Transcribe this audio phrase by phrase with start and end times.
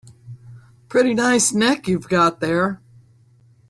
[0.89, 2.81] Pretty nice neck you've got there.